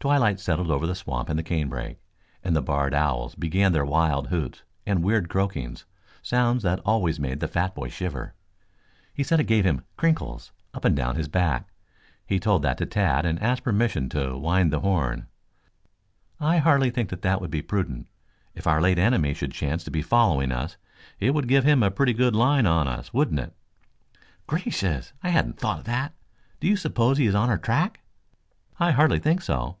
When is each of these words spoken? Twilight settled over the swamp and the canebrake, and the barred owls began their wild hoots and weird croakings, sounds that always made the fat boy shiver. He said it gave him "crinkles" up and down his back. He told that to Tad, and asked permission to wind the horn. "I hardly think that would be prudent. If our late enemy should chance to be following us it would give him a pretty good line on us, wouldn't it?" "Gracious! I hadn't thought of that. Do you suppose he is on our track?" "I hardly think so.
Twilight 0.00 0.40
settled 0.40 0.68
over 0.72 0.84
the 0.84 0.96
swamp 0.96 1.28
and 1.28 1.38
the 1.38 1.44
canebrake, 1.44 2.00
and 2.42 2.56
the 2.56 2.60
barred 2.60 2.92
owls 2.92 3.36
began 3.36 3.70
their 3.70 3.84
wild 3.84 4.26
hoots 4.30 4.64
and 4.84 5.04
weird 5.04 5.28
croakings, 5.28 5.84
sounds 6.22 6.64
that 6.64 6.80
always 6.80 7.20
made 7.20 7.38
the 7.38 7.46
fat 7.46 7.72
boy 7.76 7.88
shiver. 7.88 8.34
He 9.14 9.22
said 9.22 9.38
it 9.38 9.44
gave 9.44 9.64
him 9.64 9.84
"crinkles" 9.96 10.50
up 10.74 10.84
and 10.84 10.96
down 10.96 11.14
his 11.14 11.28
back. 11.28 11.68
He 12.26 12.40
told 12.40 12.62
that 12.62 12.78
to 12.78 12.84
Tad, 12.86 13.24
and 13.24 13.40
asked 13.40 13.62
permission 13.62 14.08
to 14.08 14.36
wind 14.36 14.72
the 14.72 14.80
horn. 14.80 15.28
"I 16.40 16.56
hardly 16.58 16.90
think 16.90 17.10
that 17.10 17.40
would 17.40 17.52
be 17.52 17.62
prudent. 17.62 18.08
If 18.56 18.66
our 18.66 18.80
late 18.80 18.98
enemy 18.98 19.34
should 19.34 19.52
chance 19.52 19.84
to 19.84 19.92
be 19.92 20.02
following 20.02 20.50
us 20.50 20.76
it 21.20 21.32
would 21.32 21.46
give 21.46 21.62
him 21.62 21.80
a 21.84 21.92
pretty 21.92 22.12
good 22.12 22.34
line 22.34 22.66
on 22.66 22.88
us, 22.88 23.14
wouldn't 23.14 23.38
it?" 23.38 23.52
"Gracious! 24.48 25.12
I 25.22 25.28
hadn't 25.28 25.60
thought 25.60 25.78
of 25.78 25.84
that. 25.84 26.12
Do 26.58 26.66
you 26.66 26.74
suppose 26.74 27.18
he 27.18 27.26
is 27.26 27.36
on 27.36 27.48
our 27.48 27.56
track?" 27.56 28.00
"I 28.80 28.90
hardly 28.90 29.20
think 29.20 29.40
so. 29.42 29.68